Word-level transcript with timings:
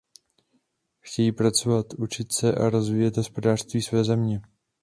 Chtějí 1.01 1.31
pracovat, 1.31 1.93
učit 1.93 2.31
se 2.31 2.55
a 2.55 2.69
rozvíjet 2.69 3.17
hospodářství 3.17 3.81
své 3.81 4.03
země. 4.03 4.41